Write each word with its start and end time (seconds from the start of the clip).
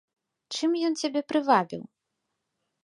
Чым 0.59 0.71
ён 0.89 0.93
цябе 1.03 1.21
прывабіў? 1.33 1.83